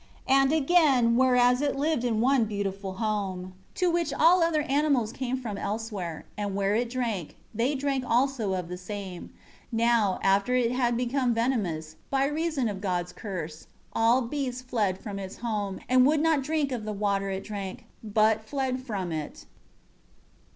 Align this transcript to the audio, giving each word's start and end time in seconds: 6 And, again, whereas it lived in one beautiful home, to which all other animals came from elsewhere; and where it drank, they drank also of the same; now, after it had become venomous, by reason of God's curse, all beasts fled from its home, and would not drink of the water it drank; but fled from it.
6 0.25 0.25
And, 0.35 0.51
again, 0.51 1.15
whereas 1.15 1.61
it 1.61 1.75
lived 1.75 2.03
in 2.03 2.21
one 2.21 2.45
beautiful 2.45 2.93
home, 2.93 3.53
to 3.75 3.91
which 3.91 4.11
all 4.11 4.41
other 4.41 4.63
animals 4.63 5.11
came 5.11 5.37
from 5.37 5.59
elsewhere; 5.59 6.25
and 6.35 6.55
where 6.55 6.73
it 6.73 6.89
drank, 6.89 7.35
they 7.53 7.75
drank 7.75 8.03
also 8.07 8.53
of 8.55 8.67
the 8.67 8.77
same; 8.79 9.31
now, 9.71 10.17
after 10.23 10.55
it 10.55 10.71
had 10.71 10.97
become 10.97 11.35
venomous, 11.35 11.97
by 12.09 12.25
reason 12.25 12.67
of 12.67 12.81
God's 12.81 13.13
curse, 13.13 13.67
all 13.93 14.23
beasts 14.23 14.63
fled 14.63 14.97
from 14.97 15.19
its 15.19 15.37
home, 15.37 15.79
and 15.87 16.03
would 16.07 16.19
not 16.19 16.41
drink 16.41 16.71
of 16.71 16.83
the 16.83 16.93
water 16.93 17.29
it 17.29 17.43
drank; 17.43 17.85
but 18.03 18.43
fled 18.43 18.79
from 18.81 19.11
it. 19.11 19.45